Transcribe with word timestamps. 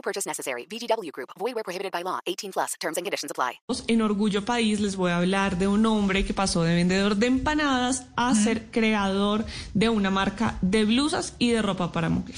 No 0.00 0.02
purchase 0.02 0.26
necessary. 0.26 0.66
VGW 0.66 1.12
Group. 1.12 1.28
Void 1.38 1.54
where 1.54 1.62
prohibited 1.62 1.92
by 1.92 2.02
law. 2.02 2.20
18 2.24 2.52
plus. 2.52 2.74
Terms 2.80 2.96
and 2.96 3.04
conditions 3.04 3.30
apply. 3.30 3.60
En 3.86 4.00
Orgullo 4.00 4.42
País 4.46 4.80
les 4.80 4.96
voy 4.96 5.10
a 5.10 5.18
hablar 5.18 5.58
de 5.58 5.68
un 5.68 5.84
hombre 5.84 6.24
que 6.24 6.32
pasó 6.32 6.62
de 6.62 6.74
vendedor 6.74 7.16
de 7.16 7.26
empanadas 7.26 8.06
a 8.16 8.34
ser 8.34 8.70
creador 8.70 9.44
de 9.74 9.90
una 9.90 10.10
marca 10.10 10.56
de 10.62 10.86
blusas 10.86 11.34
y 11.38 11.50
de 11.50 11.60
ropa 11.60 11.92
para 11.92 12.08
mujer. 12.08 12.36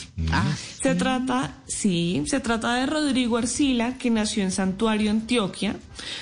Se 0.82 0.96
trata, 0.96 1.54
sí, 1.66 2.24
se 2.26 2.40
trata 2.40 2.74
de 2.74 2.86
Rodrigo 2.86 3.36
Arcila, 3.36 3.96
que 3.96 4.10
nació 4.10 4.42
en 4.42 4.50
Santuario, 4.50 5.10
Antioquia. 5.10 5.76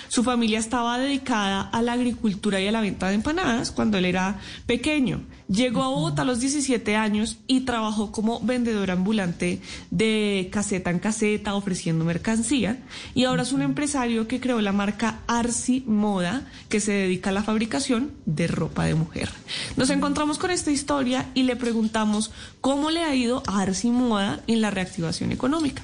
Su 0.09 0.23
familia 0.23 0.59
estaba 0.59 0.99
dedicada 0.99 1.63
a 1.63 1.81
la 1.81 1.95
agricultura 1.95 2.61
y 2.61 2.69
a 2.69 2.73
la 2.73 2.83
venta 2.83 3.09
de 3.09 3.15
empanadas 3.15 3.71
cuando 3.71 3.97
él 3.97 4.05
era 4.05 4.39
pequeño. 4.67 5.23
Llegó 5.51 5.83
a 5.83 5.89
Bogotá 5.89 6.23
a 6.23 6.25
los 6.25 6.39
17 6.39 6.95
años 6.95 7.39
y 7.49 7.63
trabajó 7.63 8.13
como 8.13 8.39
vendedor 8.39 8.93
ambulante 8.93 9.61
de 9.91 10.49
caseta 10.53 10.91
en 10.91 11.01
caseta, 11.01 11.57
ofreciendo 11.57 12.05
mercancía. 12.05 12.79
Y 13.17 13.25
ahora 13.25 13.43
es 13.43 13.51
un 13.51 13.63
empresario 13.63 14.29
que 14.29 14.39
creó 14.39 14.61
la 14.61 14.71
marca 14.71 15.23
Arsi 15.27 15.83
Moda, 15.89 16.43
que 16.69 16.79
se 16.79 16.93
dedica 16.93 17.31
a 17.31 17.33
la 17.33 17.43
fabricación 17.43 18.13
de 18.27 18.47
ropa 18.47 18.85
de 18.85 18.95
mujer. 18.95 19.29
Nos 19.77 19.91
encontramos 19.91 20.39
con 20.39 20.53
esta 20.53 20.71
historia 20.71 21.27
y 21.35 21.43
le 21.43 21.57
preguntamos 21.57 22.31
cómo 22.61 22.93
le 22.93 23.03
ha 23.03 23.13
ido 23.17 23.43
a 23.49 23.63
Arsi 23.63 23.91
Moda 23.91 24.39
en 24.47 24.61
la 24.61 24.71
reactivación 24.71 25.33
económica. 25.33 25.83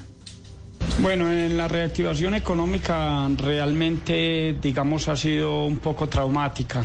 Bueno, 1.00 1.32
en 1.32 1.56
la 1.56 1.66
reactivación 1.66 2.34
económica 2.34 3.28
realmente, 3.36 4.56
digamos, 4.62 5.08
ha 5.08 5.16
sido 5.16 5.64
un 5.64 5.78
poco 5.78 6.08
traumática. 6.08 6.84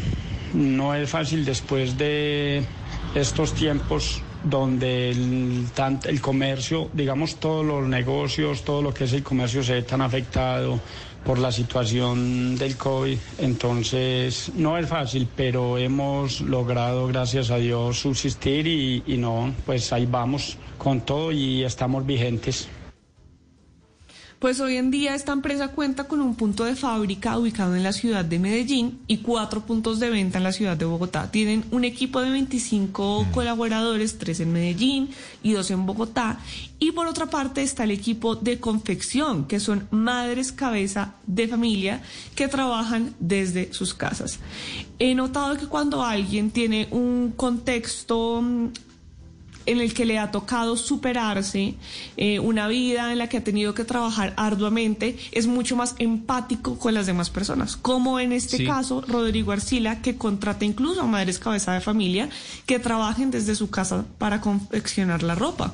No 0.54 0.94
es 0.94 1.10
fácil 1.10 1.46
después 1.46 1.98
de 1.98 2.64
estos 3.16 3.54
tiempos 3.54 4.22
donde 4.44 5.12
el, 5.12 5.68
el 6.06 6.22
comercio, 6.22 6.90
digamos, 6.94 7.36
todos 7.36 7.66
los 7.66 7.88
negocios, 7.88 8.64
todo 8.64 8.82
lo 8.82 8.94
que 8.94 9.04
es 9.04 9.14
el 9.14 9.24
comercio 9.24 9.64
se 9.64 9.74
ve 9.74 9.82
tan 9.84 10.02
afectado 10.02 10.80
por 11.24 11.38
la 11.38 11.52
situación 11.52 12.58
del 12.58 12.78
COVID. 12.78 13.18
Entonces, 13.38 14.52
no 14.56 14.78
es 14.78 14.88
fácil, 14.88 15.28
pero 15.36 15.78
hemos 15.78 16.42
logrado, 16.42 17.08
gracias 17.08 17.52
a 17.52 17.58
Dios, 17.58 18.00
subsistir 18.00 18.66
y, 18.68 19.04
y 19.06 19.18
no, 19.18 19.54
pues 19.66 19.94
ahí 19.94 20.06
vamos 20.06 20.58
con 20.78 21.02
todo 21.02 21.32
y 21.32 21.64
estamos 21.64 22.06
vigentes. 22.06 22.68
Pues 24.42 24.60
hoy 24.60 24.78
en 24.78 24.90
día 24.90 25.14
esta 25.14 25.34
empresa 25.34 25.68
cuenta 25.68 26.06
con 26.06 26.20
un 26.20 26.34
punto 26.34 26.64
de 26.64 26.76
fábrica 26.76 27.38
ubicado 27.38 27.76
en 27.76 27.84
la 27.84 27.94
ciudad 27.94 28.26
de 28.26 28.40
Medellín 28.40 29.00
y 29.06 29.18
cuatro 29.18 29.68
puntos 29.68 30.00
de 30.00 30.10
venta 30.10 30.40
en 30.40 30.44
la 30.44 30.52
ciudad 30.52 30.76
de 30.76 30.86
Bogotá. 30.86 31.30
Tienen 31.30 31.64
un 31.70 31.84
equipo 31.84 32.22
de 32.22 32.32
25 32.32 33.28
colaboradores, 33.32 34.18
tres 34.18 34.40
en 34.40 34.52
Medellín 34.52 35.12
y 35.44 35.52
dos 35.52 35.70
en 35.70 35.86
Bogotá. 35.86 36.40
Y 36.80 36.92
por 36.92 37.06
otra 37.06 37.28
parte 37.28 37.62
está 37.62 37.84
el 37.84 37.92
equipo 37.92 38.36
de 38.36 38.60
confección, 38.60 39.46
que 39.46 39.60
son 39.60 39.88
madres 39.92 40.52
cabeza 40.52 41.14
de 41.28 41.48
familia 41.48 42.02
que 42.34 42.48
trabajan 42.48 43.14
desde 43.20 43.72
sus 43.74 43.94
casas. 43.94 44.40
He 44.98 45.14
notado 45.14 45.56
que 45.56 45.68
cuando 45.68 46.02
alguien 46.02 46.50
tiene 46.50 46.88
un 46.90 47.32
contexto 47.38 48.42
mm, 48.42 48.70
en 49.66 49.80
el 49.82 49.94
que 49.94 50.06
le 50.06 50.18
ha 50.20 50.32
tocado 50.32 50.78
superarse, 50.78 51.76
eh, 52.18 52.40
una 52.40 52.68
vida 52.68 53.12
en 53.12 53.18
la 53.18 53.28
que 53.28 53.38
ha 53.38 53.44
tenido 53.44 53.74
que 53.74 53.84
trabajar 53.84 54.34
arduamente, 54.38 55.18
es 55.32 55.48
mucho 55.48 55.76
más 55.76 55.96
empático 56.00 56.78
con 56.80 56.94
las 56.94 57.06
demás 57.06 57.30
personas. 57.30 57.76
Como 57.78 58.20
en 58.20 58.32
este 58.32 58.58
Sí. 58.58 58.66
caso, 58.66 59.02
Rodrigo 59.08 59.52
Arcila, 59.52 60.02
que 60.02 60.16
contrata 60.18 60.66
incluso 60.66 61.02
a 61.02 61.08
madres 61.08 61.40
cabeza 61.40 61.74
de 61.74 61.82
familia 61.82 62.30
que 62.66 62.80
trabajen 62.80 63.32
desde 63.32 63.56
su 63.56 63.70
casa 63.70 64.06
para 64.18 64.42
confeccionar 64.42 65.24
la 65.24 65.36
ropa. 65.36 65.74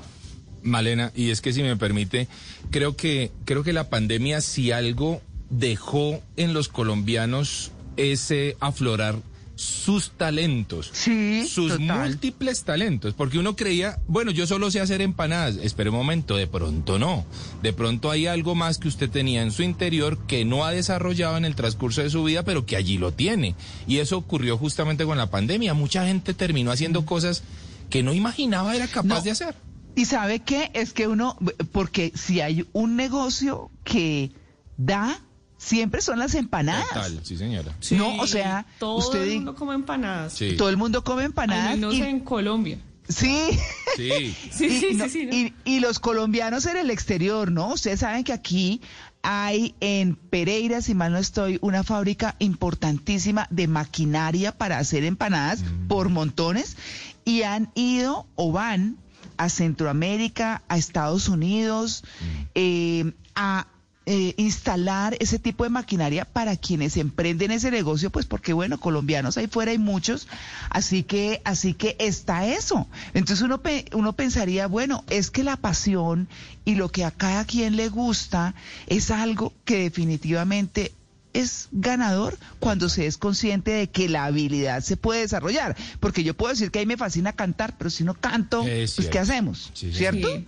Malena, 0.63 1.11
y 1.15 1.29
es 1.29 1.41
que 1.41 1.53
si 1.53 1.63
me 1.63 1.77
permite, 1.77 2.27
creo 2.71 2.95
que 2.95 3.31
creo 3.45 3.63
que 3.63 3.73
la 3.73 3.89
pandemia 3.89 4.41
si 4.41 4.71
algo 4.71 5.21
dejó 5.49 6.21
en 6.35 6.53
los 6.53 6.67
colombianos 6.67 7.71
ese 7.95 8.57
aflorar 8.59 9.15
sus 9.57 10.11
talentos, 10.11 10.91
Sí, 10.93 11.47
sus 11.47 11.71
total. 11.79 12.09
múltiples 12.09 12.63
talentos, 12.63 13.15
porque 13.15 13.39
uno 13.39 13.55
creía, 13.55 13.97
bueno, 14.07 14.29
yo 14.31 14.45
solo 14.45 14.69
sé 14.69 14.79
hacer 14.79 15.01
empanadas, 15.01 15.57
espere 15.57 15.89
un 15.89 15.95
momento, 15.95 16.35
de 16.37 16.45
pronto 16.45 16.99
no, 16.99 17.25
de 17.63 17.73
pronto 17.73 18.11
hay 18.11 18.27
algo 18.27 18.53
más 18.53 18.77
que 18.77 18.87
usted 18.87 19.09
tenía 19.09 19.41
en 19.41 19.51
su 19.51 19.63
interior 19.63 20.19
que 20.27 20.45
no 20.45 20.63
ha 20.63 20.71
desarrollado 20.71 21.37
en 21.37 21.45
el 21.45 21.55
transcurso 21.55 22.03
de 22.03 22.11
su 22.11 22.23
vida, 22.23 22.43
pero 22.43 22.67
que 22.67 22.75
allí 22.75 22.99
lo 22.99 23.11
tiene, 23.13 23.55
y 23.87 23.97
eso 23.97 24.17
ocurrió 24.17 24.57
justamente 24.57 25.05
con 25.05 25.17
la 25.17 25.31
pandemia, 25.31 25.73
mucha 25.73 26.05
gente 26.05 26.35
terminó 26.35 26.71
haciendo 26.71 27.03
cosas 27.05 27.41
que 27.89 28.03
no 28.03 28.13
imaginaba 28.13 28.75
era 28.75 28.87
capaz 28.87 29.07
No. 29.17 29.21
de 29.21 29.31
hacer. 29.31 29.55
¿Y 29.95 30.05
sabe 30.05 30.41
qué? 30.41 30.69
Es 30.75 30.93
que 30.93 31.07
uno, 31.07 31.35
porque 31.71 32.11
si 32.13 32.41
hay 32.41 32.67
un 32.73 32.95
negocio 32.95 33.71
que 33.83 34.31
da, 34.77 35.19
siempre 35.57 36.01
son 36.01 36.19
las 36.19 36.35
empanadas. 36.35 36.87
Total, 36.89 37.19
sí 37.23 37.37
señora. 37.37 37.75
No, 37.91 38.15
o 38.17 38.27
sea, 38.27 38.65
todo 38.79 38.97
usted 38.97 39.23
el 39.23 39.35
mundo 39.35 39.55
come 39.55 39.75
empanadas. 39.75 40.33
Sí. 40.33 40.55
Todo 40.57 40.69
el 40.69 40.77
mundo 40.77 41.03
come 41.03 41.21
Al 41.21 41.27
empanadas. 41.27 41.71
menos 41.75 41.95
y- 41.95 42.01
en 42.01 42.19
Colombia. 42.21 42.79
Sí. 43.09 43.49
Sí. 43.95 44.35
Sí, 44.51 44.65
y, 44.65 44.69
sí, 44.79 44.87
no- 44.95 45.05
sí, 45.05 45.09
sí. 45.11 45.25
¿no? 45.25 45.33
y- 45.35 45.53
y 45.65 45.79
los 45.79 45.99
colombianos 45.99 46.65
en 46.65 46.77
el 46.77 46.89
exterior, 46.91 47.51
¿no? 47.51 47.73
Ustedes 47.73 48.01
saben 48.01 48.23
que 48.23 48.33
aquí 48.33 48.81
hay 49.23 49.73
en 49.79 50.15
Pereira, 50.15 50.81
si 50.81 50.93
mal 50.93 51.11
no 51.13 51.17
estoy, 51.17 51.57
una 51.61 51.83
fábrica 51.83 52.35
importantísima 52.39 53.47
de 53.49 53.67
maquinaria 53.67 54.51
para 54.57 54.77
hacer 54.77 55.03
empanadas 55.03 55.63
por 55.87 56.09
montones 56.09 56.77
y 57.25 57.41
han 57.43 57.71
ido 57.75 58.27
o 58.35 58.51
van 58.51 58.97
a 59.37 59.49
Centroamérica, 59.49 60.61
a 60.67 60.77
Estados 60.77 61.27
Unidos, 61.29 62.03
eh, 62.55 63.11
a 63.35 63.67
eh, 64.09 64.33
instalar 64.37 65.17
ese 65.19 65.37
tipo 65.37 65.65
de 65.65 65.69
maquinaria 65.69 66.23
para 66.23 66.55
quienes 66.55 66.95
emprenden 66.95 67.51
ese 67.51 67.69
negocio, 67.71 68.09
pues 68.09 68.25
porque 68.25 68.53
bueno, 68.53 68.79
colombianos 68.79 69.37
ahí 69.37 69.47
fuera 69.47 69.71
hay 69.71 69.77
muchos, 69.77 70.27
así 70.69 71.03
que, 71.03 71.41
así 71.43 71.73
que 71.73 71.97
está 71.99 72.47
eso. 72.47 72.87
Entonces 73.13 73.43
uno, 73.43 73.61
pe- 73.61 73.85
uno 73.91 74.13
pensaría, 74.13 74.67
bueno, 74.67 75.03
es 75.09 75.29
que 75.29 75.43
la 75.43 75.57
pasión 75.57 76.29
y 76.63 76.75
lo 76.75 76.89
que 76.89 77.03
a 77.03 77.11
cada 77.11 77.43
quien 77.43 77.75
le 77.75 77.89
gusta 77.89 78.55
es 78.87 79.11
algo 79.11 79.51
que 79.65 79.77
definitivamente 79.79 80.93
es 81.33 81.67
ganador 81.73 82.37
cuando 82.59 82.87
se 82.89 83.05
es 83.07 83.17
consciente 83.17 83.71
de 83.71 83.89
que 83.89 84.07
la 84.09 84.23
habilidad 84.23 84.81
se 84.81 84.95
puede 84.97 85.19
desarrollar. 85.21 85.75
Porque 85.99 86.23
yo 86.23 86.33
puedo 86.33 86.53
decir 86.53 86.71
que 86.71 86.79
a 86.79 86.81
mí 86.81 86.85
me 86.87 86.97
fascina 86.97 87.33
cantar, 87.33 87.77
pero 87.77 87.89
si 87.89 88.03
no 88.05 88.13
canto, 88.13 88.65
Es 88.65 88.95
pues 88.95 89.09
¿qué 89.09 89.19
hacemos? 89.19 89.69
Sí, 89.73 89.91
sí, 89.91 89.97
¿Cierto? 89.97 90.29
Sí. 90.33 90.45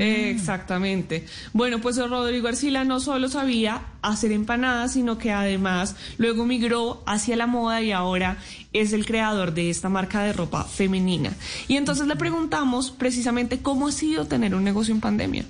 Exactamente. 0.00 1.24
Bueno, 1.52 1.80
pues 1.80 1.96
Rodrigo 1.96 2.48
Arcila 2.48 2.84
no 2.84 3.00
solo 3.00 3.28
sabía 3.28 3.82
hacer 4.02 4.32
empanadas, 4.32 4.92
sino 4.92 5.18
que 5.18 5.32
además 5.32 5.96
luego 6.18 6.44
migró 6.44 7.02
hacia 7.06 7.36
la 7.36 7.46
moda 7.46 7.82
y 7.82 7.92
ahora 7.92 8.38
es 8.72 8.92
el 8.92 9.06
creador 9.06 9.54
de 9.54 9.70
esta 9.70 9.88
marca 9.88 10.22
de 10.22 10.32
ropa 10.32 10.64
femenina. 10.64 11.32
Y 11.68 11.76
entonces 11.76 12.06
le 12.06 12.16
preguntamos 12.16 12.90
precisamente 12.90 13.58
cómo 13.58 13.88
ha 13.88 13.92
sido 13.92 14.26
tener 14.26 14.54
un 14.54 14.64
negocio 14.64 14.94
en 14.94 15.00
pandemia. 15.00 15.44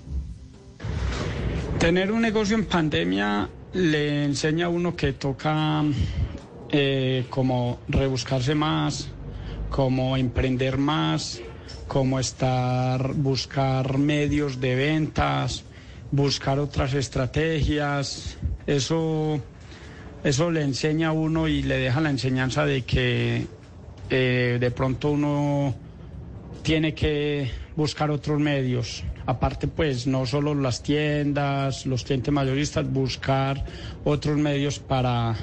Tener 1.79 2.13
un 2.13 2.23
negocio 2.23 2.57
en 2.57 2.65
pandemia 2.65 3.49
le 3.75 4.25
enseña 4.25 4.67
a 4.67 4.69
uno 4.69 4.97
que 4.97 5.13
toca 5.13 5.85
eh, 6.71 7.27
como 7.31 7.81
rebuscarse 7.89 8.55
más, 8.55 9.09
como 9.71 10.17
emprender 10.17 10.79
más, 10.79 11.41
como 11.87 12.19
estar, 12.19 13.15
buscar 13.15 13.99
medios 13.99 14.61
de 14.61 14.75
ventas, 14.75 15.65
buscar 16.11 16.59
otras 16.59 16.95
estrategias. 16.95 18.37
Eso, 18.67 19.41
eso 20.25 20.51
le 20.51 20.63
enseña 20.63 21.09
a 21.09 21.13
uno 21.13 21.49
y 21.49 21.63
le 21.63 21.79
deja 21.79 22.01
la 22.01 22.11
enseñanza 22.11 22.67
de 22.67 22.83
que 22.83 23.47
eh, 24.11 24.59
de 24.61 24.71
pronto 24.71 25.11
uno 25.11 25.75
tiene 26.63 26.95
que 26.95 27.51
buscar 27.77 28.11
otros 28.11 28.41
medios. 28.41 29.05
Aparte, 29.27 29.69
pues, 29.69 30.07
no 30.07 30.27
solo 30.27 30.55
las 30.55 30.83
tiendas, 30.83 31.87
los 31.87 32.05
clientes 32.05 32.33
mayoristas, 32.33 32.91
buscar 32.91 33.65
otros 34.05 34.37
medios 34.37 34.79
para, 34.79 35.37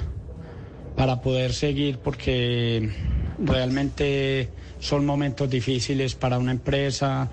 para 0.96 1.20
poder 1.20 1.52
seguir, 1.52 1.98
porque 1.98 2.90
realmente 3.38 4.50
son 4.78 5.06
momentos 5.06 5.48
difíciles 5.50 6.14
para 6.14 6.38
una 6.38 6.52
empresa, 6.52 7.30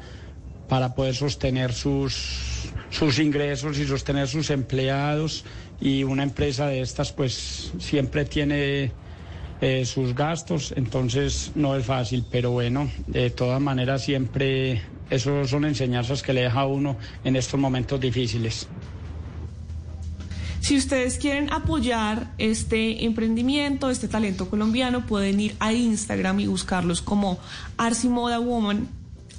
para 0.67 0.95
poder 0.95 1.15
sostener 1.15 1.73
sus, 1.73 2.69
sus 2.89 3.19
ingresos 3.19 3.77
y 3.77 3.85
sostener 3.85 4.27
sus 4.27 4.49
empleados 4.49 5.43
y 5.81 6.03
una 6.03 6.23
empresa 6.23 6.67
de 6.67 6.81
estas 6.81 7.11
pues 7.11 7.73
siempre 7.79 8.23
tiene 8.25 8.91
eh, 9.59 9.85
sus 9.85 10.15
gastos, 10.15 10.73
entonces 10.75 11.51
no 11.55 11.75
es 11.75 11.85
fácil, 11.85 12.25
pero 12.31 12.51
bueno, 12.51 12.89
de 13.07 13.29
todas 13.29 13.59
maneras 13.59 14.03
siempre 14.03 14.81
eso 15.09 15.45
son 15.45 15.65
enseñanzas 15.65 16.23
que 16.23 16.33
le 16.33 16.41
deja 16.41 16.61
a 16.61 16.65
uno 16.65 16.97
en 17.23 17.35
estos 17.35 17.59
momentos 17.59 17.99
difíciles. 17.99 18.67
Si 20.61 20.77
ustedes 20.77 21.17
quieren 21.17 21.51
apoyar 21.51 22.31
este 22.37 23.03
emprendimiento, 23.03 23.89
este 23.89 24.07
talento 24.07 24.47
colombiano, 24.47 25.07
pueden 25.07 25.39
ir 25.39 25.55
a 25.59 25.73
Instagram 25.73 26.39
y 26.39 26.45
buscarlos 26.45 27.01
como 27.01 27.39
Arsi 27.77 28.09
Moda 28.09 28.39
Woman. 28.39 28.87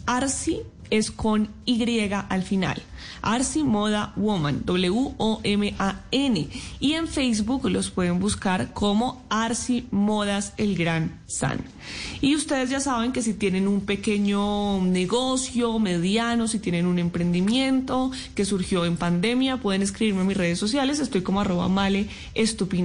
Arsi 0.05 0.63
es 0.93 1.11
con 1.11 1.49
Y 1.65 1.83
al 2.11 2.43
final. 2.43 2.83
Arsi 3.23 3.65
Moda 3.65 4.12
Woman, 4.15 4.62
W-O-M-A-N. 4.67 6.49
Y 6.81 6.93
en 6.93 7.09
Facebook 7.09 7.69
los 7.71 7.91
pueden 7.91 8.21
buscar 8.21 8.75
como 8.75 9.25
Arsi 9.31 9.87
Modas 9.91 10.53
El 10.59 10.77
Gran 10.77 11.19
San. 11.27 11.61
Y 12.21 12.37
ustedes 12.37 12.69
ya 12.69 12.79
saben 12.79 13.12
que 13.12 13.23
si 13.23 13.33
tienen 13.33 13.69
un 13.69 13.81
pequeño 13.87 14.83
negocio, 14.83 15.79
mediano, 15.79 16.47
si 16.47 16.59
tienen 16.59 16.87
un 16.87 16.99
emprendimiento 16.99 18.11
que 18.35 18.44
surgió 18.44 18.85
en 18.85 18.99
pandemia, 18.99 19.56
pueden 19.56 19.81
escribirme 19.81 20.21
en 20.21 20.27
mis 20.27 20.37
redes 20.37 20.59
sociales. 20.59 21.00
Estoy 21.00 21.23
como 21.23 21.41
arroba 21.41 21.69
male 21.69 22.09
estupino. 22.35 22.85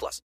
plus. 0.01 0.19